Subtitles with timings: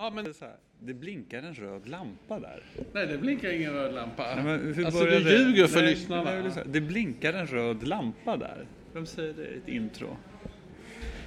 [0.00, 0.34] Ja, men...
[0.34, 2.62] Så här, det blinkar en röd lampa där.
[2.92, 4.34] Nej, det blinkar ingen röd lampa.
[4.34, 6.24] Nej, men hur alltså, du ljuger för Nej, lyssnarna.
[6.24, 6.64] nej, lyssna.
[6.64, 8.66] Det blinkar en röd lampa där.
[8.92, 10.16] Vem säger det i ett intro?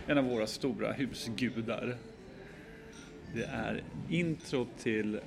[0.07, 1.96] En av våra stora husgudar.
[3.36, 5.20] Det är intro till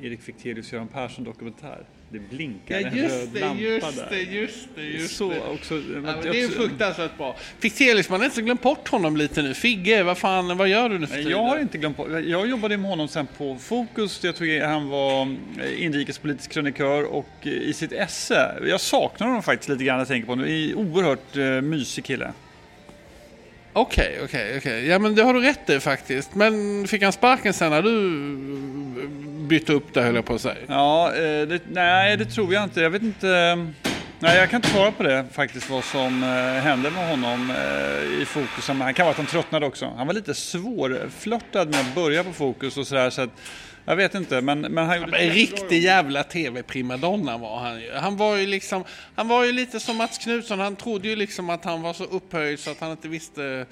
[0.00, 1.84] Erik Fichtelius Göran Persson dokumentär.
[2.10, 4.06] Det blinkar Ja, en röd det, lampa just där.
[4.10, 5.40] det, just det, just Så det.
[5.40, 5.74] också.
[5.74, 7.36] Ja, men det är fruktansvärt bra.
[8.08, 9.54] Man har inte glömt bort honom lite nu.
[9.54, 11.30] Figge, vad fan, vad gör du nu för tiden?
[11.30, 12.20] Jag har inte glömt på.
[12.20, 14.24] Jag jobbade med honom sen på Fokus.
[14.24, 18.54] Jag tror han var eh, inrikespolitisk krönikör och eh, i sitt esse.
[18.66, 20.46] Jag saknar honom faktiskt lite grann jag tänker på honom.
[20.46, 22.32] En oerhört uh, mysig kille.
[23.72, 24.86] Okej, okej, okej.
[24.86, 26.34] Ja, men det har du rätt i faktiskt.
[26.34, 27.90] Men fick han sparken sen när du
[29.48, 30.56] bytte upp det, höll jag på att säga?
[30.66, 32.80] Ja, eh, det, nej det tror jag inte.
[32.80, 33.28] Jag vet inte.
[33.28, 33.56] Eh,
[34.18, 36.28] nej, jag kan inte svara på det faktiskt vad som eh,
[36.62, 37.52] hände med honom
[38.20, 38.68] i Fokus.
[38.68, 39.92] Han kan vara att han tröttnade också.
[39.96, 43.10] Han var lite svårflörtad med att börja på Fokus och sådär.
[43.10, 43.30] Så att,
[43.88, 47.92] jag vet inte, men, men han gjorde En riktig jävla tv-primadonna var han ju.
[47.92, 50.58] Han var ju liksom, han var ju lite som Mats Knutsson.
[50.58, 53.66] Han trodde ju liksom att han var så upphöjd så att han inte visste.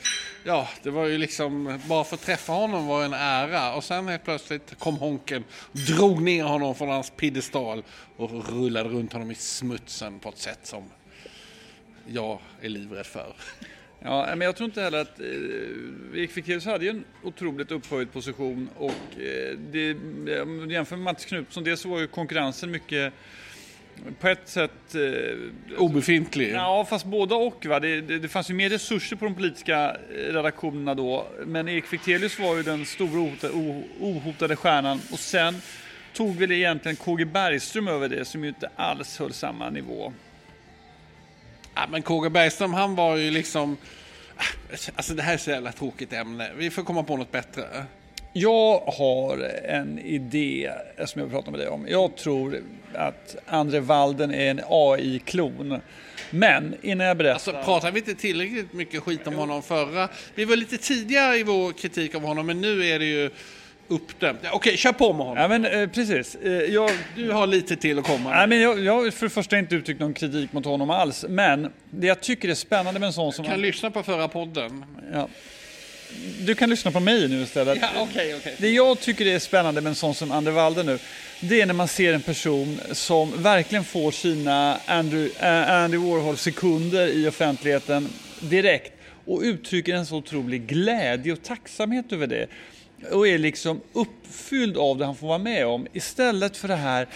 [0.45, 3.75] Ja, det var ju liksom, bara för att träffa honom var en ära.
[3.75, 7.83] Och sen helt plötsligt kom Honken, drog ner honom från hans piedestal
[8.17, 10.85] och rullade runt honom i smutsen på ett sätt som
[12.07, 13.35] jag är livrädd för.
[14.01, 15.27] Ja, men jag tror inte heller att eh,
[16.15, 19.93] Erik Fichtelius hade ju en otroligt upphöjd position och eh, det,
[20.43, 23.13] om du jämför med Mats Knutsson, dels så var ju konkurrensen mycket
[24.21, 26.53] på ett sätt eh, Obefintlig.
[26.55, 27.67] Ja, fast båda och.
[27.67, 27.81] Va?
[27.81, 31.27] Det, det, det fanns ju mer resurser på de politiska eh, redaktionerna då.
[31.47, 35.01] Men Erik Fichtelius var ju den stora ohotade, o- ohotade stjärnan.
[35.13, 35.55] Och sen
[36.13, 40.13] tog väl egentligen KG Bergström över det som ju inte alls höll samma nivå.
[41.77, 43.77] Ja, men KG Bergström, han var ju liksom...
[44.97, 46.51] Alltså det här är så jävla tråkigt ämne.
[46.57, 47.65] Vi får komma på något bättre.
[48.33, 50.73] Jag har en idé
[51.07, 51.87] som jag vill prata med dig om.
[51.89, 52.63] Jag tror
[52.95, 55.81] att Andre Walden är en AI-klon.
[56.31, 57.35] Men innan jag berättar...
[57.35, 60.09] Alltså pratar vi inte tillräckligt mycket skit om honom förra?
[60.35, 63.31] Vi var lite tidigare i vår kritik av honom, men nu är det ju
[63.89, 64.39] uppdämt.
[64.43, 65.43] Ja, Okej, kör på med honom.
[65.43, 66.35] Ja, men eh, precis.
[66.35, 68.49] Eh, jag, Du har lite till att komma med.
[68.49, 71.25] men jag, jag har för det första inte uttryckt någon kritik mot honom alls.
[71.29, 73.45] Men det jag tycker är spännande med en sån som...
[73.45, 74.85] Kan lyssna på förra podden.
[75.13, 75.29] Ja.
[76.41, 77.79] Du kan lyssna på mig nu istället.
[77.81, 78.55] Ja, okej, okej.
[78.59, 80.99] Det jag tycker är spännande med en sån som Ander Walde nu,
[81.41, 87.07] det är när man ser en person som verkligen får sina Andrew, äh, Andy Warhol-sekunder
[87.09, 88.09] i offentligheten
[88.41, 88.93] direkt
[89.27, 92.47] och uttrycker en så otrolig glädje och tacksamhet över det
[93.13, 97.09] och är liksom uppfylld av det han får vara med om istället för det här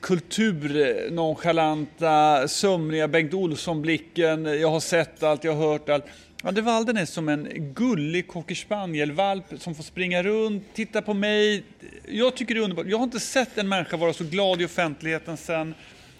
[0.00, 6.04] kulturnonchalanta, sömniga Bengt Olsson-blicken, jag har sett allt, jag har hört allt.
[6.42, 11.14] Ja, de Walden är som en gullig cocker spaniel-valp som får springa runt, titta på
[11.14, 11.62] mig.
[12.08, 12.86] Jag tycker det är underbart.
[12.86, 15.74] Jag har inte sett en människa vara så glad i offentligheten sen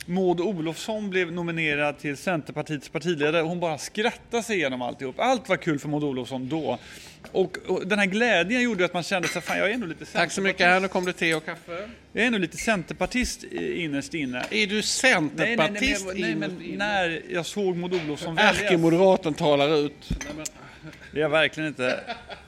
[0.06, 3.42] Maud Olofsson blev nominerad till Centerpartiets partiledare.
[3.42, 5.14] Hon bara skrattade sig igenom alltihop.
[5.18, 6.78] Allt var kul för Maud Olofsson då.
[7.32, 10.04] Och, och den här glädjen gjorde att man kände sig, fan jag är ändå lite
[10.04, 10.66] Tack så mycket.
[10.66, 11.88] Här, nu kom det te och kaffe.
[12.12, 14.38] jag är nog lite centerpartist i- innerst inne.
[14.38, 16.06] Är du Nej, nej, nej, centerpartist?
[16.06, 18.60] men, nej, men när jag såg Maud Olofsson väljas.
[18.62, 20.08] Ärkemoderaten talar ut.
[21.12, 22.00] Det är jag verkligen inte.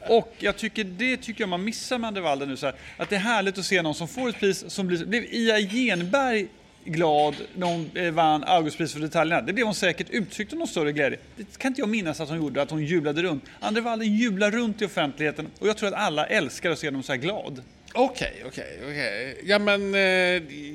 [0.09, 2.57] Och jag tycker det tycker jag man missar med Andervalden nu.
[2.57, 5.07] Så här, att det är härligt att se någon som får ett pris som blir...
[5.07, 6.47] Blev Ia Genberg
[6.85, 9.43] glad när hon eh, vann Augustpriset för detaljerna?
[9.43, 11.19] Det blev hon säkert uttryckte någon större glädje.
[11.37, 13.45] Det kan inte jag minnas att hon gjorde, att hon jublade runt.
[13.61, 17.13] Andervalden jublar runt i offentligheten och jag tror att alla älskar att se honom så
[17.13, 17.63] här glad.
[17.95, 19.43] Okej, okej, okej.
[19.45, 20.01] Ja, men eh,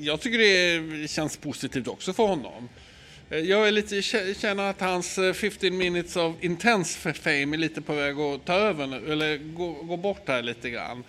[0.04, 2.68] jag tycker det känns positivt också för honom.
[3.30, 4.02] Eh, jag är lite,
[4.34, 8.54] känner att hans eh, 15 minutes of intense fame är lite på väg att ta
[8.54, 11.04] över nu, eller gå, gå bort här lite grann.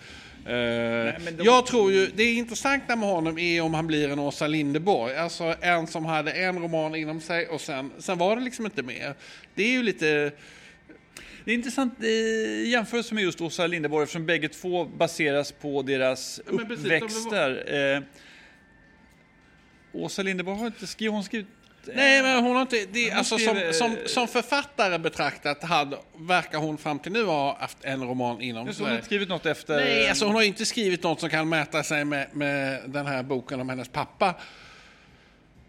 [0.46, 4.46] Eh, de- Jag tror ju, det intressanta med honom är om han blir en Åsa
[4.46, 5.16] Linderborg.
[5.16, 8.82] Alltså en som hade en roman inom sig och sen, sen var det liksom inte
[8.82, 9.14] mer.
[9.54, 10.32] Det är ju lite,
[11.44, 16.40] Det är intressant i jämförelse med just Åsa Linderborg eftersom bägge två baseras på deras
[16.46, 17.74] men precis, de uppväxter.
[17.96, 18.02] Eh,
[19.92, 21.46] Åsa Linderborg har inte skrivit, hon skrivit
[21.86, 22.86] Nej, men hon har inte...
[22.92, 27.12] Det, Hon alltså, skrev, som, eh, som, som författare betraktat hade, verkar hon fram till
[27.12, 28.96] nu ha haft en roman inom Just, hon har sig.
[28.96, 29.76] inte skrivit något efter...
[29.76, 33.22] Nej, alltså hon har inte skrivit något som kan mäta sig med, med den här
[33.22, 34.34] boken om hennes pappa.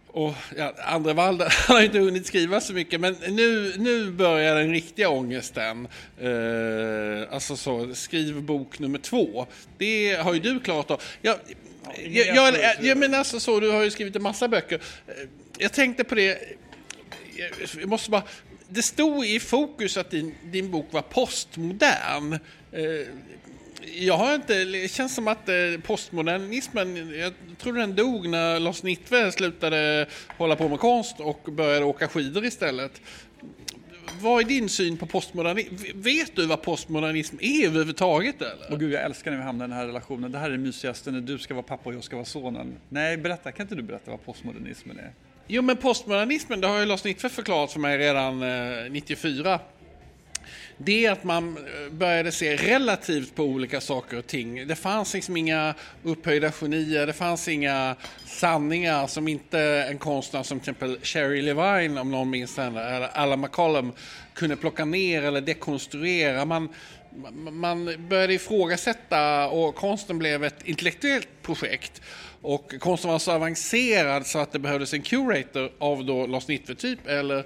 [0.07, 4.71] Och ja, Andre han har inte hunnit skriva så mycket, men nu, nu börjar den
[4.71, 5.87] riktiga ångesten.
[6.19, 9.47] Eh, alltså så, skriv bok nummer två.
[9.77, 11.01] Det har ju du klarat av.
[11.21, 11.35] Jag,
[11.97, 14.81] jag, jag, jag, jag menar alltså så, du har ju skrivit en massa böcker.
[15.57, 16.39] Jag tänkte på det,
[17.79, 18.23] jag måste bara...
[18.69, 22.33] Det stod i fokus att din, din bok var postmodern.
[22.71, 23.07] Eh,
[23.95, 25.55] jag har inte, det känns som att eh,
[25.85, 30.07] postmodernismen, jag tror den dog när Lars Nittve slutade
[30.37, 33.01] hålla på med konst och började åka skidor istället.
[34.21, 35.75] Vad är din syn på postmodernism?
[36.01, 38.67] Vet du vad postmodernism är överhuvudtaget eller?
[38.71, 40.31] Åh gud, jag älskar när vi hamnar i den här relationen.
[40.31, 42.75] Det här är det mysigaste när du ska vara pappa och jag ska vara sonen.
[42.89, 45.11] Nej, berätta, kan inte du berätta vad postmodernismen är?
[45.47, 49.59] Jo men postmodernismen, det har ju Lars Nittve förklarat för mig redan eh, 94
[50.77, 54.67] det är att man eh, började se relativt på olika saker och ting.
[54.67, 55.73] Det fanns liksom inga
[56.03, 57.95] upphöjda genier, det fanns inga
[58.25, 59.59] sanningar som inte
[59.89, 63.91] en konstnär som till exempel Sherry Levine, om någon minns henne, eller Alan McCollum
[64.33, 66.45] kunde plocka ner eller dekonstruera.
[66.45, 66.69] Man,
[67.51, 72.01] man började ifrågasätta och konsten blev ett intellektuellt projekt.
[72.41, 76.75] Och konsten var så avancerad så att det behövdes en curator av då Lars Nittve
[76.75, 77.45] typ eller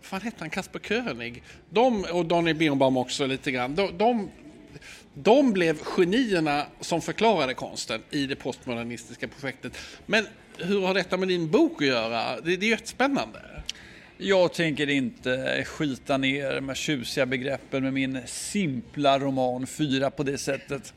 [0.00, 1.42] fan hette han, Kasper König?
[1.70, 3.74] De, och Daniel Birnbaum också lite grann.
[3.74, 4.30] De, de,
[5.14, 9.78] de blev genierna som förklarade konsten i det postmodernistiska projektet.
[10.06, 12.40] Men hur har detta med din bok att göra?
[12.40, 13.40] Det, det är jättespännande.
[14.24, 20.22] Jag tänker inte skita ner de här tjusiga begreppen med min simpla roman Fyra på
[20.22, 20.94] det sättet.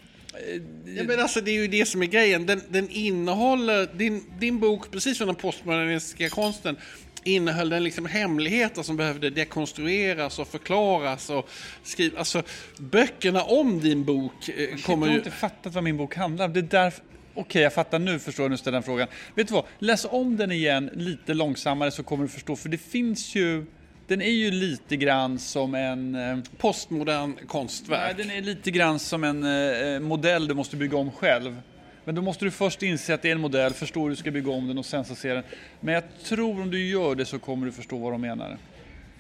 [0.86, 2.45] Ja, men alltså, det är ju det som är grejen.
[2.45, 6.77] Den, den innehåller, din, din bok, precis som den postmodernistiska konsten,
[7.24, 11.50] innehöll den liksom hemligheter som behövde dekonstrueras och förklaras och
[11.83, 12.18] skrivas.
[12.18, 12.44] Alltså,
[12.78, 15.13] böckerna om din bok eh, kommer ju...
[15.13, 16.54] Jag har inte fattat vad min bok handlar om.
[16.54, 17.04] Det är därför...
[17.36, 19.08] Okej, okay, jag fattar nu, förstår nu ställer den frågan.
[19.36, 19.66] Vet du vad?
[19.80, 23.66] Läs om den igen lite långsammare så kommer du förstå, för det finns ju
[24.08, 26.16] den är ju lite grann som en...
[26.16, 28.16] Eh, Postmodern konstverk.
[28.18, 31.62] Nej, den är lite grann som en eh, modell du måste bygga om själv.
[32.04, 34.31] Men då måste du först inse att det är en modell, förstå hur du ska
[34.31, 35.44] bygga om den och sen så se den.
[35.80, 38.58] Men jag tror om du gör det så kommer du förstå vad de menar.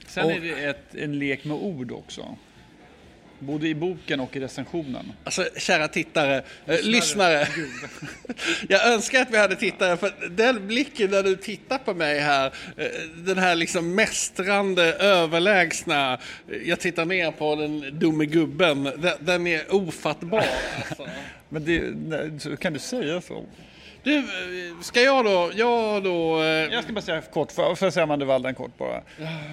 [0.07, 2.35] Sen och, är det ett, en lek med ord också.
[3.39, 5.11] Både i boken och i recensionen.
[5.23, 7.47] Alltså, kära tittare, eh, lyssnare.
[8.69, 12.53] jag önskar att vi hade tittare, för den blicken när du tittar på mig här,
[12.77, 12.85] eh,
[13.15, 19.47] den här liksom mästrande, överlägsna, eh, jag tittar ner på den dumme gubben, den, den
[19.47, 20.45] är ofattbar.
[20.77, 21.07] Alltså.
[21.49, 23.45] Men det, kan du säga så?
[24.05, 24.23] Du,
[24.81, 26.41] ska jag då, jag då...
[26.41, 26.45] Eh...
[26.45, 29.01] Jag ska bara säga kort, får jag säga om Andervalden kort bara?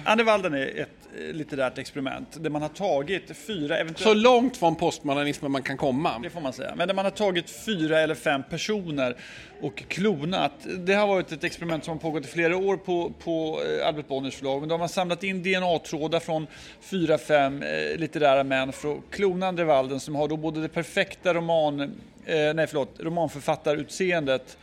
[0.05, 4.09] Andervalden är ett eh, litterärt experiment där man har tagit fyra eventuellt...
[4.09, 6.19] Så långt från postmodernismen man kan komma?
[6.23, 6.73] Det får man säga.
[6.75, 9.15] Men där man har tagit fyra eller fem personer
[9.61, 10.53] och klonat.
[10.77, 14.07] Det har varit ett experiment som har pågått i flera år på, på eh, Albert
[14.07, 14.59] Bonniers förlag.
[14.59, 16.47] Men då har man samlat in DNA-trådar från
[16.81, 21.33] fyra, fem eh, litterära män för att klona Andervalden som har då både det perfekta
[21.33, 21.91] roman
[22.25, 24.57] eh, nej förlåt, romanförfattarutseendet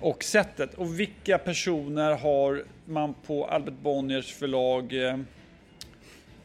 [0.00, 0.74] och sättet.
[0.74, 5.18] Och vilka personer har man på Albert Bonniers förlag eh,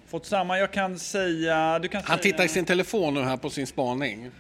[0.08, 0.60] fått samma?
[0.60, 1.80] Jag kan säga...
[1.80, 4.32] Du kan Han säga, tittar i sin telefon nu här på sin spaning.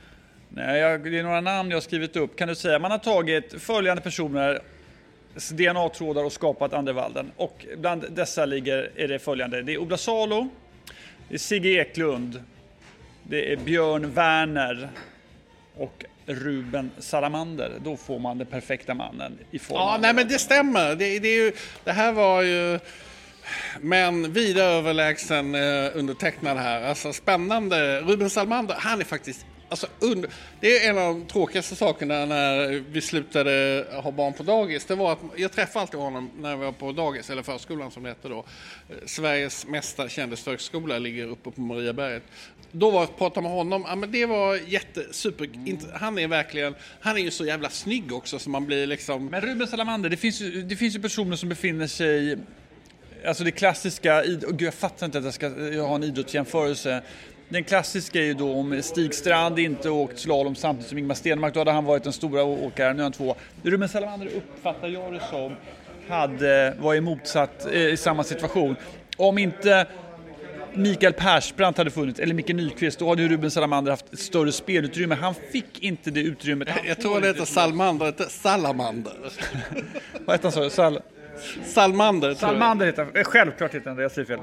[0.50, 2.36] Nej, jag, det är några namn jag har skrivit upp.
[2.36, 4.62] Kan du säga, man har tagit följande personer
[5.52, 7.32] DNA-trådar och skapat Andervalden.
[7.38, 9.62] Och bland dessa ligger är det följande.
[9.62, 10.50] Det är Ola Salo,
[11.28, 12.44] det är Sigge Eklund,
[13.24, 14.90] det är Björn Werner
[15.78, 20.40] och Ruben Salamander, då får man den perfekta mannen i form Ja, nej men det
[20.40, 20.96] stämmer.
[20.96, 21.52] Det, det, är ju,
[21.84, 22.80] det här var ju
[23.82, 26.82] men vida överlägsen eh, undertecknad här.
[26.84, 28.02] Alltså spännande.
[28.02, 30.30] Ruben Salamander, han är faktiskt Alltså, under,
[30.60, 34.86] det är en av de tråkigaste sakerna när vi slutade ha barn på dagis.
[34.86, 38.04] Det var att jag träffade alltid honom när vi var på dagis, eller förskolan som
[38.04, 38.46] det hette då.
[39.06, 42.24] Sveriges mesta kändisförskola ligger uppe på Mariaberget.
[42.72, 45.46] Då var att prata med honom, ja, men det var jättesuper.
[45.46, 45.78] Mm.
[45.94, 49.26] Han är verkligen, han är ju så jävla snygg också så man blir liksom...
[49.26, 52.38] Men Ruben Salamander, det finns ju, det finns ju personer som befinner sig
[53.26, 55.50] Alltså det klassiska, gud jag fattar inte att jag ska
[55.82, 57.02] ha en idrottsjämförelse.
[57.52, 61.54] Den klassiska är ju då om Stig Strand inte åkt slalom samtidigt som Ingmar Stenmark,
[61.54, 63.36] då hade han varit den stora åkaren, nu är han två.
[63.64, 65.56] Ruben Salamander uppfattar jag det som,
[66.10, 68.76] hade, var i motsatt, eh, i samma situation.
[69.18, 69.88] Om inte
[70.74, 74.52] Mikael Persbrandt hade funnits, eller Micke Nyqvist, då hade ju Ruben Salamander haft ett större
[74.52, 75.16] spelutrymme.
[75.16, 76.70] Han fick inte det utrymmet.
[76.70, 79.14] Han jag tror det heter Salmander, inte Salamander.
[80.26, 81.02] Vad hette han sa Sal
[81.66, 82.34] Salmander.
[82.34, 83.24] Salmander heter han.
[83.24, 84.40] Självklart heter han det, jag säger fel.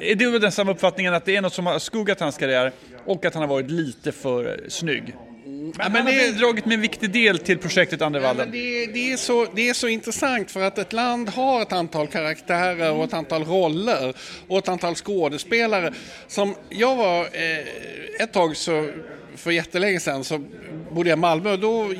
[0.00, 2.72] Är du den samma uppfattningen att det är något som har skuggat hans karriär
[3.04, 5.14] och att han har varit lite för snygg?
[5.48, 6.12] Men, ja, men det...
[6.12, 8.46] bidragit med en viktig del till projektet Andervallen.
[8.46, 11.72] Ja, det, det, är så, det är så intressant för att ett land har ett
[11.72, 14.14] antal karaktärer och ett antal roller
[14.48, 15.92] och ett antal skådespelare.
[16.26, 18.90] Som jag var eh, ett tag så,
[19.36, 20.44] för jättelänge sedan så
[20.90, 21.92] bodde jag i Malmö och då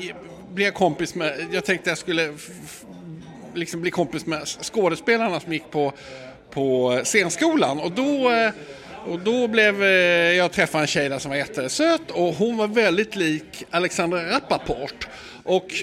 [0.53, 2.33] blev jag kompis med, jag tänkte jag skulle
[3.53, 5.93] liksom bli kompis med skådespelarna som gick på,
[6.51, 8.51] på scenskolan och då eh,
[9.07, 9.89] Och då blev eh,
[10.37, 15.07] jag träffade en tjej där som var jättesöt och hon var väldigt lik Alexandra Rappaport.
[15.43, 15.73] Och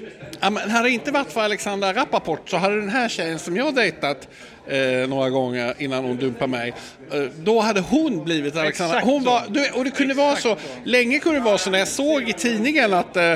[0.40, 3.56] ja, men hade det inte varit för Alexandra Rappaport så hade den här tjejen som
[3.56, 4.28] jag dejtat
[4.66, 6.74] eh, några gånger innan hon dumpade mig.
[7.12, 9.00] Eh, då hade hon blivit Alexandra.
[9.00, 11.88] Hon var, du, och det kunde vara så, länge kunde det vara så när jag
[11.88, 13.34] såg i tidningen att, eh,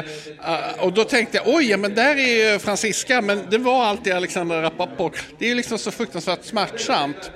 [0.79, 4.63] och då tänkte jag oj, men där är ju Franziska, men det var alltid Alexandra
[4.63, 5.25] Rappaport.
[5.39, 7.31] Det är ju liksom så fruktansvärt smärtsamt.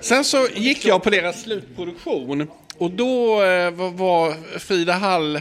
[0.00, 5.40] Sen så gick jag på deras slutproduktion och då eh, var Frida Hall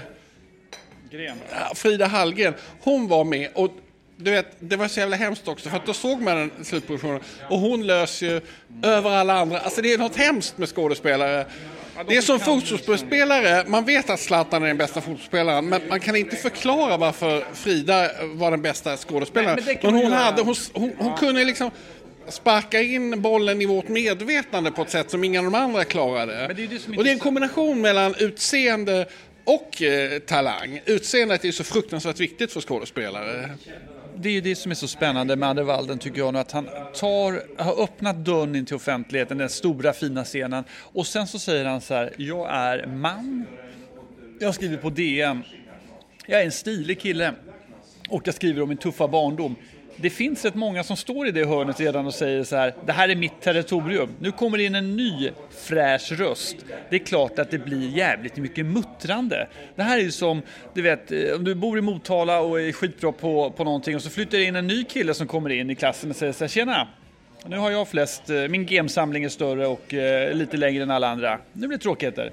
[1.12, 1.38] Gren.
[1.76, 3.72] Frida Hallgren, hon var med och
[4.16, 7.20] du vet, det var så jävla hemskt också för att då såg man den slutproduktionen
[7.50, 8.42] och hon lös ju
[8.84, 9.60] över alla andra.
[9.60, 11.46] Alltså det är något hemskt med skådespelare.
[12.08, 16.16] Det är som fotbollsspelare, man vet att Zlatan är den bästa fotbollsspelaren men man kan
[16.16, 19.60] inte förklara varför Frida var den bästa skådespelaren.
[19.66, 21.72] Nej, men men hon, hade, hon, hon, hon kunde liksom
[22.28, 26.54] sparka in bollen i vårt medvetande på ett sätt som inga av de andra klarade.
[26.54, 29.06] Det och det är en kombination mellan utseende
[29.54, 30.82] och eh, talang.
[30.86, 33.50] Utseendet är ju så fruktansvärt viktigt för skådespelare.
[34.16, 36.52] Det är ju det som är så spännande med Adde Walden tycker jag nu att
[36.52, 41.40] han tar, har öppnat dörren in till offentligheten, den stora fina scenen och sen så
[41.40, 43.46] säger han så här, jag är man,
[44.40, 45.44] jag har skrivit på DN,
[46.26, 47.34] jag är en stilig kille
[48.10, 49.56] och jag skriver om min tuffa barndom.
[50.02, 52.92] Det finns rätt många som står i det hörnet redan och säger så här, det
[52.92, 54.10] här är mitt territorium.
[54.20, 55.32] Nu kommer det in en ny
[55.62, 56.56] fräsch röst.
[56.90, 59.48] Det är klart att det blir jävligt mycket muttrande.
[59.76, 60.42] Det här är ju som,
[60.74, 64.02] du vet, eh, om du bor i Motala och är skitbra på, på någonting och
[64.02, 66.44] så flyttar det in en ny kille som kommer in i klassen och säger så
[66.44, 66.88] här, tjena,
[67.48, 71.08] nu har jag flest, eh, min gemsamling är större och eh, lite längre än alla
[71.10, 71.40] andra.
[71.54, 72.24] Nu blir det tråkigheter.
[72.26, 72.32] Det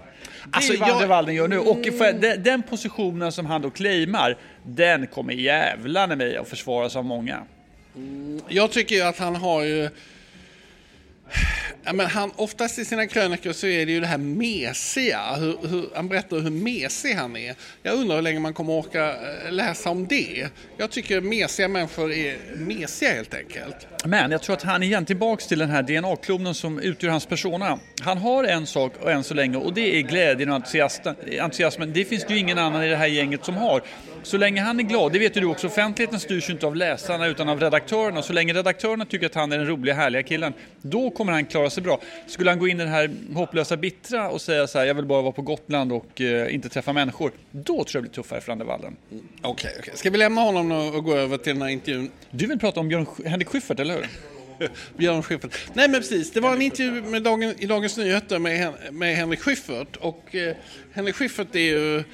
[0.51, 1.59] Alltså, är vad jag- Walden gör nu.
[1.59, 6.97] Och för, den, den positionen som han då claimar, den kommer jävlarna mig att försvaras
[6.97, 7.43] av många.
[7.99, 9.91] Mm, jag tycker ju att han har ju...
[11.85, 15.35] Ja, men han, oftast i sina krönikor så är det ju det här mesiga.
[15.35, 17.55] Hur, hur, han berättar hur mesig han är.
[17.83, 20.49] Jag undrar hur länge man kommer orka eh, läsa om det.
[20.77, 23.87] Jag tycker mesiga människor är mesiga helt enkelt.
[24.05, 27.27] Men jag tror att han är igen tillbaks till den här DNA-klonen som utgör hans
[27.27, 27.79] persona.
[28.01, 30.57] Han har en sak än så länge och det är glädjen och
[31.41, 31.93] entusiasmen.
[31.93, 33.83] Det finns det ju ingen annan i det här gänget som har.
[34.23, 36.77] Så länge han är glad, det vet ju du också, offentligheten styrs ju inte av
[36.77, 38.23] läsarna utan av redaktörerna.
[38.23, 41.71] Så länge redaktörerna tycker att han är den roliga, härliga killen, då kommer han klara
[41.71, 42.01] sig bra.
[42.27, 45.05] Skulle han gå in i den här hopplösa bittra och säga så här, jag vill
[45.05, 48.41] bara vara på Gotland och eh, inte träffa människor, då tror jag det blir tuffare
[48.41, 48.97] för Andervallen.
[49.43, 49.93] Okej, okej.
[49.97, 52.11] Ska vi lämna honom och gå över till den här intervjun?
[52.31, 54.07] Du vill prata om Björn Henrik Schyffert, eller hur?
[54.97, 55.57] Björn Schyffert.
[55.75, 59.41] Nej men precis, det var en intervju med dagen, i Dagens Nyheter med, med Henrik
[59.41, 59.97] Schyffert.
[59.97, 60.57] Och eh,
[60.93, 62.05] Henrik Schyffert är ju...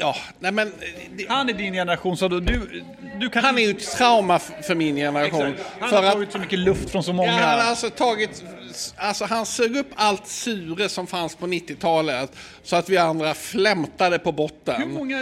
[0.00, 0.68] Ja, nej men...
[0.68, 0.72] eh,
[1.16, 2.82] Det, Han är din generation, så du, du,
[3.20, 5.46] du kan han är ju ett trauma för min generation.
[5.46, 5.70] Exakt.
[5.80, 7.28] Han För har att, tagit så mycket luft från så många.
[7.28, 8.44] ja, han har alltså tagit...
[8.96, 12.32] Alltså han sög upp allt syre som fanns på 90-talet.
[12.62, 14.92] Så att vi andra flämtade på Hur botten.
[14.92, 15.16] många,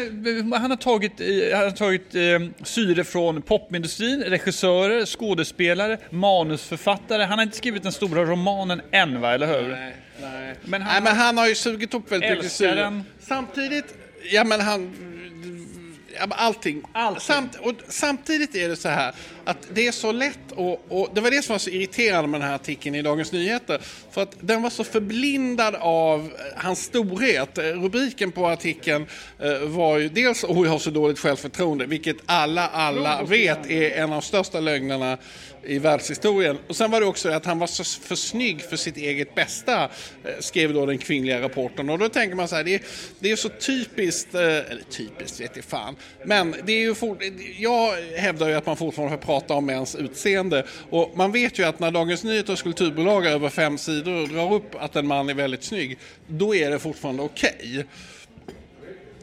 [0.58, 7.22] han har tagit, eh, han har tagit eh, syre från popindustrin, regissörer, skådespelare, manusförfattare.
[7.22, 9.34] Han har inte skrivit den stora romanen än, va?
[9.34, 9.68] eller hur?
[9.68, 10.54] Nej, nej.
[10.64, 13.02] Men han- nej, men han har ju sugit upp väldigt mycket syre.
[13.20, 13.94] Samtidigt,
[14.30, 14.90] ja men han...
[16.20, 16.82] Ja, men allting.
[16.92, 17.20] Allting.
[17.20, 21.20] Samt, och samtidigt är det så här att det är så lätt och, och det
[21.20, 23.80] var det som var så irriterande med den här artikeln i Dagens Nyheter.
[24.10, 27.58] För att den var så förblindad av hans storhet.
[27.58, 29.06] Rubriken på artikeln
[29.38, 33.90] eh, var ju dels “Oj, jag har så dåligt självförtroende”, vilket alla, alla vet är
[33.90, 35.18] en av de största lögnerna
[35.64, 36.58] i världshistorien.
[36.66, 39.84] Och sen var det också att han var så för snygg för sitt eget bästa,
[39.84, 39.88] eh,
[40.40, 41.90] skrev då den kvinnliga reportern.
[41.90, 42.80] Och då tänker man så här, det är,
[43.18, 47.22] det är så typiskt, eh, eller typiskt vet jag fan, men det är ju fort,
[47.58, 50.64] jag hävdar ju att man fortfarande får prata om mäns utseende.
[50.90, 54.96] Och man vet ju att när Dagens Nyheters kulturbolag över fem sidor drar upp att
[54.96, 57.86] en man är väldigt snygg, då är det fortfarande okej.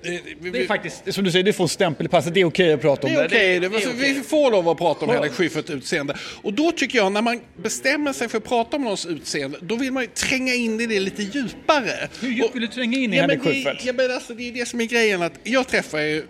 [0.06, 2.34] Eh, vi- Det är faktiskt, som du säger, det får en stämpel i passet.
[2.34, 3.26] Det är okej att prata om det är det.
[3.36, 4.14] okej, Det- det, det är okej.
[4.14, 5.16] vi får lov att prata om Ja.
[5.18, 6.18] Henrik Schyffert utseende.
[6.42, 9.76] Och då tycker jag, när man bestämmer sig för att prata om någons utseende, då
[9.76, 12.10] vill man ju tränga in i det lite djupare.
[12.22, 13.86] Hur djupt vill du tränga in i ja, Henrik det, Schyffert?
[13.86, 16.24] ja, men alltså, det är det som är grejen, att jag träffar ju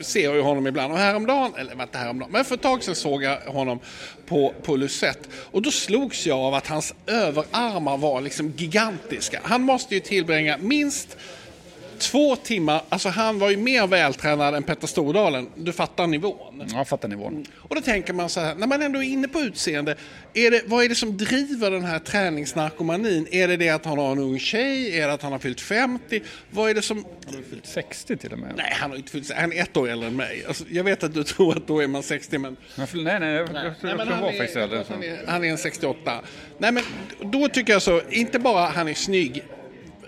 [0.00, 3.22] ser ju honom ibland och häromdagen, eller inte häromdagen, men för ett tag sedan såg
[3.22, 3.78] jag honom
[4.26, 5.28] på, på Lucette.
[5.34, 9.40] Och då slogs jag av att hans överarmar var liksom gigantiska.
[9.42, 11.16] Han måste ju tillbringa minst
[12.00, 15.48] två timmar, alltså han var ju mer vältränad än Petter Stordalen.
[15.56, 16.62] Du fattar nivån.
[16.70, 17.46] Ja, jag fattar nivån.
[17.56, 19.96] Och då tänker man så här, när man ändå är inne på utseende,
[20.34, 23.26] är det, vad är det som driver den här träningsnarkomanin?
[23.30, 25.00] Är det det att han har en ung tjej?
[25.00, 26.22] Är det att han har fyllt 50?
[26.50, 27.04] Vad är det som...
[27.26, 28.52] Han har fyllt 60 till och med.
[28.56, 30.44] Nej, han har inte fyllt Han är ett år äldre än mig.
[30.48, 32.56] Alltså, jag vet att du tror att då är man 60, men...
[32.76, 34.84] Nej, nej, jag, jag, Nej, jag tror han, var är, faktiskt äldre.
[34.88, 36.20] han, är, han är en 68.
[36.58, 36.82] Nej, men
[37.20, 39.42] då tycker jag så, inte bara han är snygg,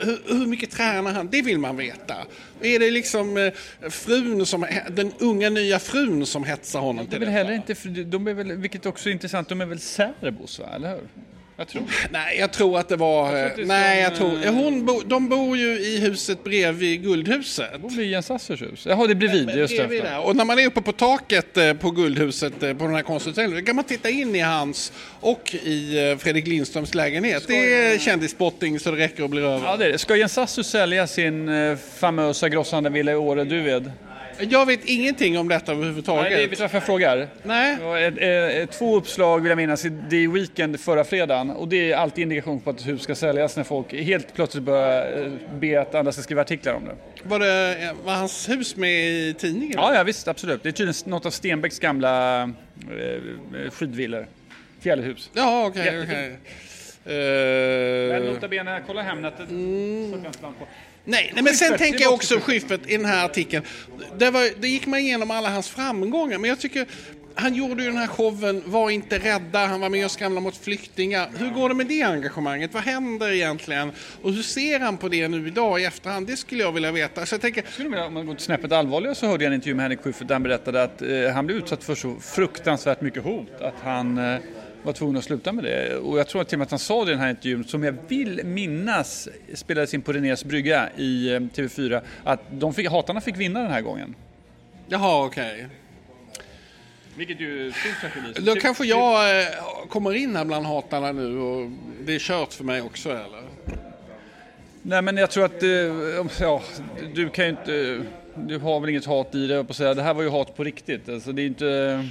[0.02, 1.28] hur, hur mycket tränar han?
[1.30, 2.14] Det vill man veta.
[2.61, 3.52] Är det liksom eh,
[3.90, 7.75] frun som, den unga nya frun som hetsar honom Det är till väl heller inte,
[8.04, 11.09] de är väl, vilket också är intressant, de är väl särbos va, eller hur?
[11.56, 13.37] Jag tror Nej, jag tror att det var...
[13.37, 14.47] Jag det är nej, som, jag tror...
[14.47, 17.71] eh, Hon bo, de bor ju i huset bredvid Guldhuset.
[17.73, 18.87] det blir Jens Assers hus.
[18.88, 19.78] Jaha, det är bredvid, just det.
[19.78, 20.26] Bredvid där.
[20.26, 23.64] Och när man är uppe på taket eh, på Guldhuset eh, på den här konstutställningen,
[23.64, 27.44] kan man titta in i hans och i eh, Fredrik Lindströms lägenhet.
[27.47, 29.66] Det är kändisspotting så det räcker och blir över.
[29.66, 29.99] Ja, det är det.
[29.99, 33.92] Ska Jens Assus sälja sin eh, famösa grossande villa i Åre, Duved?
[34.50, 36.30] Jag vet ingenting om detta Nej, överhuvudtaget.
[36.30, 37.28] det, vet du varför jag frågar?
[37.42, 38.04] Nej.
[38.06, 41.96] Ett, ett, två uppslag vill jag minnas i The Weekend förra fredagen och det är
[41.96, 45.80] alltid indikation på att ett hus ska säljas när folk helt plötsligt börjar eh, be
[45.80, 46.94] att andra ska skriva artiklar om det.
[47.22, 49.75] Var, det, eh, var hans hus med i tidningen?
[49.76, 50.62] Ja, ja visst, absolut.
[50.62, 54.26] Det är tydligen något av Stenbecks gamla eh, skidvillor.
[54.80, 55.30] Fjällhus.
[55.34, 56.02] Ja, okej.
[56.02, 56.28] Okej.
[56.28, 56.38] Men
[57.04, 59.34] Eh, nota bene, kolla Hemnet.
[61.04, 63.64] Nej, nej, men sen tänker jag också Schyffert i den här artikeln.
[64.18, 66.87] Det, var, det gick man igenom alla hans framgångar, men jag tycker
[67.35, 70.56] han gjorde ju den här showen Var inte rädda, han var med och skramlade mot
[70.56, 71.30] flyktingar.
[71.38, 72.75] Hur går det med det engagemanget?
[72.75, 73.92] Vad händer egentligen?
[74.23, 76.26] Och hur ser han på det nu idag i efterhand?
[76.26, 77.26] Det skulle jag vilja veta.
[77.26, 79.54] Så jag tänker, Skulle vilja, om man går till snäppet allvarligare så hörde jag en
[79.54, 83.00] intervju med Henrik Schyffert där han berättade att eh, han blev utsatt för så fruktansvärt
[83.00, 84.40] mycket hot att han eh,
[84.83, 85.97] var tvungen att sluta med det.
[85.97, 87.85] Och jag tror till och med att han sa det i den här intervjun, som
[87.85, 93.21] jag vill minnas spelades in på Renés brygga i eh, TV4, att de fick, hatarna
[93.21, 94.15] fick vinna den här gången.
[94.89, 95.67] jaha okej.
[97.17, 98.41] Vilket ju stor tragedi.
[98.41, 99.47] Då kanske jag eh,
[99.89, 101.71] kommer in här bland hatarna nu och
[102.01, 103.43] det är kört för mig också eller?
[104.83, 105.69] Nej men jag tror att, eh,
[106.41, 106.62] ja,
[107.15, 108.01] du kan ju inte,
[108.35, 109.95] du har väl inget hat i det, på att säga.
[109.95, 111.09] Det här var ju hat på riktigt.
[111.09, 112.09] Alltså det är inte,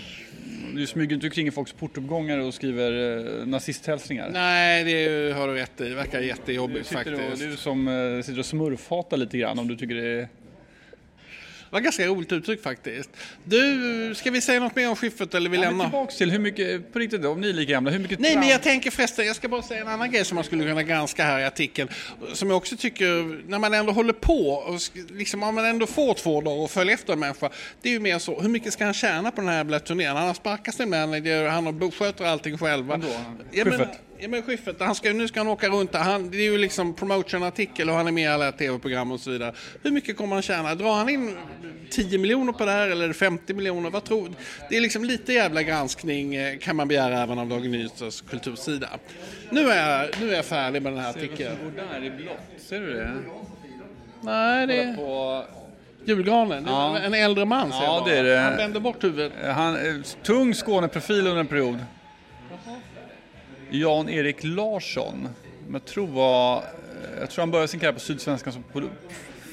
[0.75, 4.29] du smyger inte omkring i folks portuppgångar och skriver eh, nazisthälsningar.
[4.33, 5.89] Nej, det har du rätt i.
[5.89, 7.49] Det verkar Du jättejobbigt och, faktiskt.
[7.51, 10.27] du som eh, sitter och smurfhatar lite grann om du tycker det är...
[11.71, 13.09] Var ganska roligt uttryck faktiskt.
[13.43, 15.85] Du, ska vi säga något mer om Schyffert eller vi Ja, lämnar?
[15.85, 18.47] tillbaks till hur mycket, på riktigt om ni är lika gamla, hur mycket Nej, men
[18.47, 21.23] jag tänker förresten, jag ska bara säga en annan grej som man skulle kunna granska
[21.23, 21.89] här i artikeln.
[22.33, 24.79] Som jag också tycker, när man ändå håller på och
[25.11, 27.49] liksom, om man ändå får två dagar och följer efter en människa.
[27.81, 30.15] Det är ju mer så, hur mycket ska han tjäna på den här jävla turnén?
[30.15, 32.85] Han har sparkat sin manager, han sköter allting själv.
[32.85, 32.97] va?
[32.97, 33.15] Vem då?
[33.51, 33.87] Ja, men?
[34.21, 35.99] Ja, men Schyffert, han ska, nu ska han åka runt där.
[35.99, 39.31] Han, det är ju liksom promotion-artikel och han är med i alla tv-program och så
[39.31, 39.53] vidare.
[39.83, 40.75] Hur mycket kommer han tjäna?
[40.75, 41.37] Drar han in
[41.89, 43.89] 10 miljoner på det här eller 50 miljoner?
[43.89, 44.33] Vad tror du?
[44.69, 48.89] Det är liksom lite jävla granskning eh, kan man begära även av Dagens Nyheters kultursida.
[49.49, 51.55] Nu är, jag, nu är jag färdig med den här artikeln.
[51.63, 53.17] går där i blått, ser du det?
[54.21, 55.43] Nej, det På,
[56.05, 56.65] julgranen.
[56.67, 56.97] Ja.
[56.99, 58.11] En äldre man ser Ja, jag bara.
[58.11, 58.37] det är det.
[58.39, 59.31] Han vänder bort huvudet.
[59.45, 61.77] han, eh, tung Skåneprofil under en period.
[63.71, 65.29] Jan-Erik Larsson,
[65.71, 66.63] jag tror var, eh,
[67.19, 68.63] jag tror han började sin karriär på Sydsvenskan som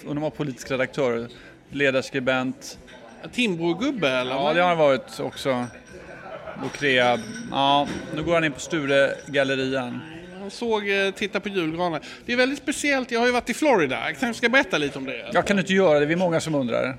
[0.06, 1.28] undrar var politisk redaktör,
[1.70, 2.78] ledarskribent.
[3.32, 4.30] Timbrogubbe eller?
[4.30, 5.66] Ja, det har han varit också.
[6.62, 7.18] Bokrea.
[7.50, 10.00] Ja, nu går han in på Sture-gallerian.
[10.40, 12.00] Han såg, eh, titta på julgranen.
[12.26, 13.10] Det är väldigt speciellt.
[13.10, 14.08] Jag har ju varit i Florida.
[14.08, 15.30] Jag kanske ska berätta lite om det.
[15.32, 16.96] Jag kan inte göra det, vi är många som undrar.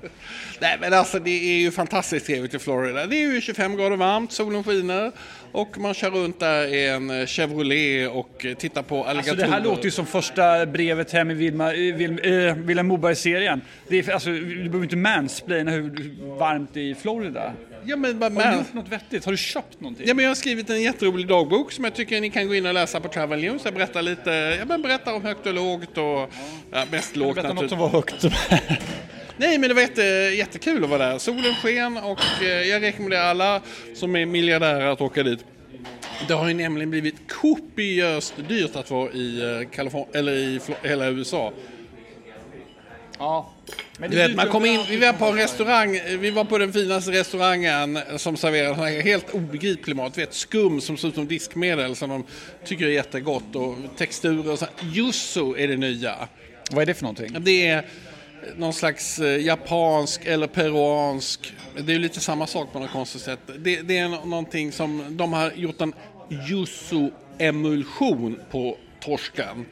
[0.60, 3.06] Nej men alltså det är ju fantastiskt trevligt i Florida.
[3.06, 5.12] Det är ju 25 grader varmt, solen skiner
[5.52, 9.46] och man kör runt där i en eh, Chevrolet och eh, tittar på Alltså alligatorer.
[9.46, 13.60] det här låter ju som första brevet hem i Vilma, i Vil, eh, Vilhelm Moberg-serien.
[14.12, 17.52] Alltså, du behöver inte mansplaina hur varmt det är i Florida.
[17.84, 19.24] Ja men, Har du gjort något vettigt?
[19.24, 20.06] Har du köpt någonting?
[20.08, 22.66] ja, men jag har skrivit en jätterolig dagbok som jag tycker ni kan gå in
[22.66, 23.64] och läsa på Travel News.
[23.64, 26.30] Jag berättar lite, ja, men berättar om högt och lågt och
[26.70, 28.24] ja, mest lågt Berätta något som var högt.
[29.40, 30.02] Nej men det var jätte,
[30.36, 31.18] jättekul att vara där.
[31.18, 33.60] Solen sken och eh, jag rekommenderar alla
[33.94, 35.44] som är miljardärer att åka dit.
[36.28, 41.08] Det har ju nämligen blivit kopiöst dyrt att vara i eh, Kalifornien, eller i hela
[41.08, 41.52] USA.
[43.18, 43.52] ja.
[43.98, 46.72] Men Du vet, man kom in, vi var på en restaurang, vi var på den
[46.72, 50.18] finaste restaurangen som här helt obegriplig mat.
[50.18, 52.24] Vet, skum som ser ut som diskmedel som de
[52.64, 54.66] tycker är jättegott och texturer och så.
[54.94, 56.14] Yuzu är det nya.
[56.70, 57.36] Vad är det för någonting?
[57.40, 57.84] Det är
[58.56, 63.22] någon slags eh, japansk eller peruansk, det är ju lite samma sak på något konstigt
[63.22, 63.40] sätt.
[63.58, 65.94] Det, det är någonting som, de har gjort en
[66.28, 69.66] yuzu-emulsion på torsken.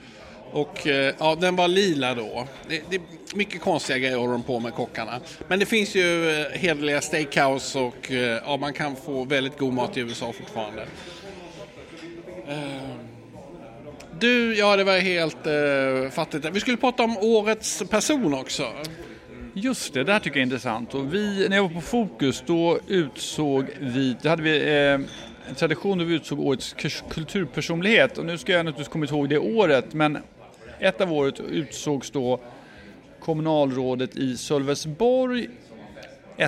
[0.51, 2.47] Och eh, ja, den var lila då.
[2.69, 3.03] Det, det är
[3.35, 5.21] mycket konstiga grejer håller de på med kockarna.
[5.49, 8.11] Men det finns ju eh, hederliga steakhouse och
[8.47, 10.87] ja, man kan få väldigt god mat i USA fortfarande.
[14.21, 16.47] Du, ja det var helt eh, fattigt.
[16.53, 18.67] Vi skulle prata om årets person också.
[19.55, 20.95] Just det, det här tycker jag är intressant.
[20.95, 25.55] Och vi, när jag var på Fokus då utsåg vi, det hade vi eh, en
[25.57, 26.77] tradition där vi utsåg årets
[27.11, 28.19] kulturpersonlighet.
[28.19, 30.19] Och nu ska jag naturligtvis komma ihåg det året, men
[30.79, 32.41] ett av året utsågs då
[33.21, 35.49] kommunalrådet i Sölvesborg,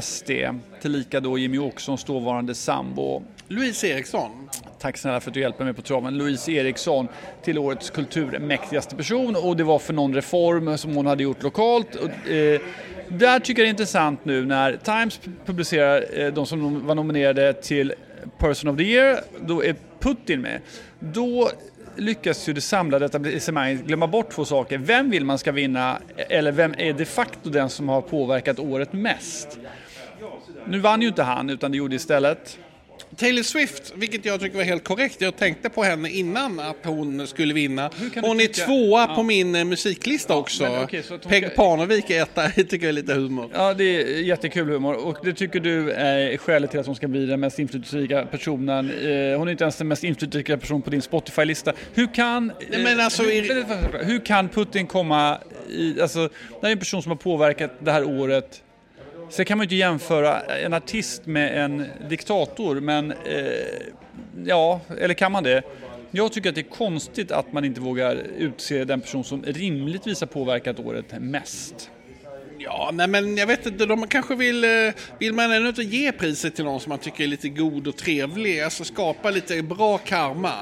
[0.03, 0.31] SD,
[0.81, 3.23] tillika då Jimmy Åkessons dåvarande sambo.
[3.49, 4.49] Louise Eriksson.
[4.79, 6.19] Tack snälla för att du hjälper mig på traven.
[6.19, 7.09] Louise Eriksson
[7.43, 11.95] till årets kulturmäktigaste person och det var för någon reform som hon hade gjort lokalt.
[11.95, 12.61] Och, eh,
[13.09, 17.53] där tycker jag det är intressant nu när Times publicerar eh, de som var nominerade
[17.53, 17.95] till
[18.39, 20.61] Person of the Year, då är Putin med.
[20.99, 21.51] Då
[21.97, 24.79] lyckas ju det samlade etablissemanget glömma bort två saker.
[24.79, 28.93] Vem vill man ska vinna eller vem är de facto den som har påverkat året
[28.93, 29.59] mest?
[30.69, 32.59] Nu vann ju inte han utan det gjorde istället
[33.17, 35.21] Taylor Swift, vilket jag tycker var helt korrekt.
[35.21, 37.91] Jag tänkte på henne innan att hon skulle vinna.
[38.15, 39.15] Hon är tycka- tvåa Ja.
[39.15, 40.63] på min eh, musiklista också.
[40.63, 43.15] men okej, så att hon Peg ska- Parnevik är etta, det tycker jag är lite
[43.15, 43.51] humor.
[43.55, 47.09] Ja, det är jättekul humor och det tycker du är skälet till att hon ska
[47.09, 48.91] bli den mest inflytelserika personen.
[48.91, 51.73] Eh, Hon är inte ens den mest inflytelserika personen på din Spotify-lista.
[51.95, 52.53] Hur kan...
[52.71, 55.39] Nej, men alltså, hur, är- hur kan Putin komma
[55.71, 56.01] i...
[56.01, 56.29] Alltså, det
[56.63, 58.63] här är en person som har påverkat det här året.
[59.31, 63.11] Sen kan man ju inte jämföra en artist med en diktator, men...
[63.11, 63.17] Eh,
[64.45, 65.63] ja, eller kan man det?
[66.11, 70.21] Jag tycker att det är konstigt att man inte vågar utse den person som rimligtvis
[70.21, 71.91] har påverkat året mest.
[72.63, 74.71] Ja, nej men jag vet inte, de kanske vill, eh,
[75.19, 77.97] vill man ändå inte ge priset till någon som man tycker är lite god och
[77.97, 80.53] trevlig, alltså skapa lite bra karma.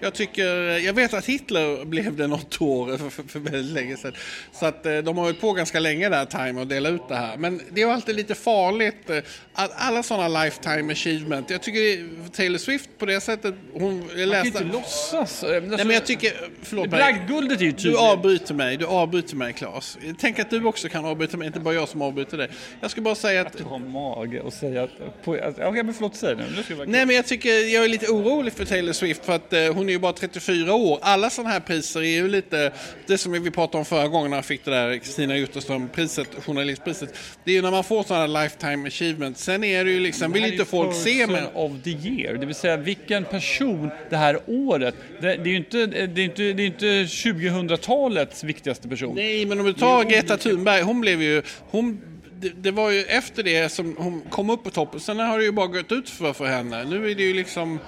[0.00, 0.46] Jag tycker,
[0.78, 4.12] jag vet att Hitler blev det något år för, för, för väldigt länge sedan.
[4.52, 7.16] Så att eh, de har hållit på ganska länge där, Time, att dela ut det
[7.16, 7.36] här.
[7.36, 9.16] Men det är ju alltid lite farligt, eh,
[9.54, 11.50] att alla sådana lifetime achievement.
[11.50, 14.46] Jag tycker Taylor Swift på det sättet, hon jag Man kan läste...
[14.48, 15.42] inte låtsas.
[15.42, 16.98] Nej men jag tycker, förlåt mig.
[16.98, 17.98] Bragdguldet är ju Du tydligt.
[17.98, 19.98] avbryter mig, du avbryter mig Claes.
[20.18, 22.48] Tänk att du också kan avbryta mig, inte bara jag som avbryter dig.
[22.80, 23.58] Jag ska bara säga att...
[23.58, 25.24] Du har mage och säga att...
[25.24, 26.44] På, att Okej, men förlåt, säg nu.
[26.68, 29.74] nu Nej men jag tycker, jag är lite orolig för Taylor Swift för att eh,
[29.74, 30.98] hon är ju bara 34 år.
[31.02, 32.72] Alla sådana här priser är ju lite,
[33.06, 37.14] det som vi pratade om förra gången när jag fick det där Kristina Jutterström-priset, journalistpriset.
[37.44, 39.38] Det är ju när man får sådana här lifetime achievement.
[39.38, 41.44] Sen är det ju liksom, vill inte folk se men...
[41.54, 44.94] of the year, det vill säga vilken person det här året.
[45.20, 49.14] Det, det är ju inte, det är inte, det är inte 2000-talets viktigaste person.
[49.14, 51.31] Nej, men om du tar Greta Thunberg, hon blev ju...
[51.70, 52.02] Hon,
[52.40, 55.00] det, det var ju efter det som hon kom upp på toppen.
[55.00, 56.84] Sen har det ju bara gått ut för, för henne.
[56.84, 57.78] Nu är det ju liksom...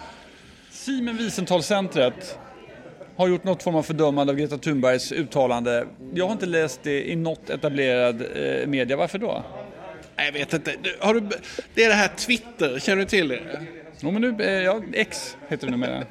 [0.71, 2.39] Simen Wiesenthal-centret
[3.17, 5.87] har gjort något form av fördömande av Greta Thunbergs uttalande.
[6.15, 8.97] Jag har inte läst det i något etablerad eh, media.
[8.97, 9.45] Varför då?
[10.17, 10.75] Jag vet inte.
[10.83, 11.21] Du, Har du,
[11.75, 13.67] det är det här Twitter, känner du till det?
[14.05, 16.05] Jo, men nu, eh, ja, X heter det numera.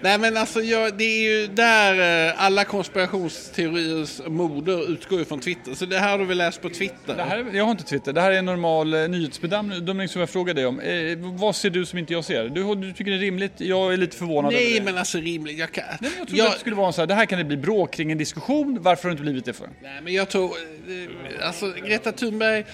[0.00, 5.74] Nej men alltså jag, det är ju där eh, alla konspirationsteoriers moder utgår från Twitter.
[5.74, 7.16] Så det här har du väl läst på Twitter?
[7.16, 8.12] Det här, jag har inte Twitter.
[8.12, 10.80] Det här är en normal eh, nyhetsbedömning som jag frågar dig om.
[10.80, 12.48] Eh, vad ser du som inte jag ser?
[12.48, 13.52] Du, du tycker det är rimligt?
[13.56, 14.84] Jag är lite förvånad över Nej det.
[14.84, 15.58] men alltså rimligt.
[15.58, 17.26] Jag, kan, Nej, men jag trodde jag, att det skulle vara så här, det här
[17.26, 18.78] kan det bli bråk kring en diskussion.
[18.80, 19.68] Varför har det inte blivit det för?
[19.82, 22.64] nej, men jag tror, eh, alltså Greta Thunberg,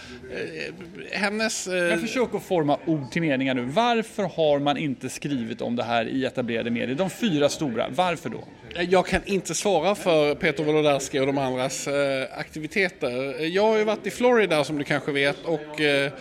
[1.12, 1.66] hennes...
[1.66, 3.62] Jag försöker att forma ord till meningar nu.
[3.62, 6.94] Varför har har man inte skrivit om det här i etablerade medier?
[6.94, 7.86] De fyra stora.
[7.90, 8.44] Varför då?
[8.88, 13.44] Jag kan inte svara för Peter Wolodarski och de andras eh, aktiviteter.
[13.46, 16.12] Jag har ju varit i Florida som du kanske vet och eh,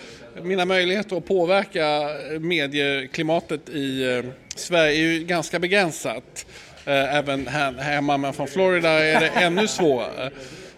[0.41, 1.85] mina möjligheter att påverka
[2.33, 4.23] eh, medieklimatet i
[4.55, 6.45] Sverige är ju ganska begränsat.
[6.85, 10.31] Även här, hemma, men från Florida är det ännu svårare.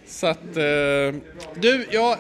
[0.07, 0.53] Så att,
[1.55, 2.17] du, jag,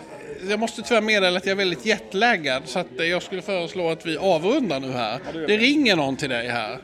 [0.49, 4.05] jag måste tyvärr meddela att jag är väldigt jetlaggad så att jag skulle föreslå att
[4.05, 5.19] vi avrundar nu här.
[5.47, 6.77] Det ringer någon till dig här.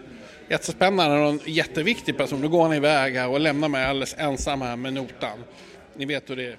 [0.50, 2.42] Jättespännande och en jätteviktig person.
[2.42, 5.44] Nu går han iväg här och lämnar mig alldeles ensam här med notan.
[5.96, 6.58] Ni vet hur det är.